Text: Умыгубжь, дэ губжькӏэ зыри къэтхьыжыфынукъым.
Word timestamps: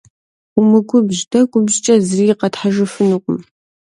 Умыгубжь, 0.57 1.21
дэ 1.31 1.39
губжькӏэ 1.51 1.95
зыри 2.07 2.33
къэтхьыжыфынукъым. 2.39 3.39